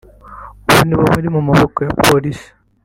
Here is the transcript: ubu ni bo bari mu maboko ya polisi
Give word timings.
ubu 0.69 0.81
ni 0.85 0.95
bo 0.97 1.03
bari 1.11 1.29
mu 1.35 1.41
maboko 1.47 1.77
ya 1.87 1.93
polisi 2.07 2.49